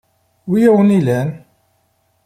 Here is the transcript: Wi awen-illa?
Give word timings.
Wi 0.49 0.59
awen-illa? 0.69 1.19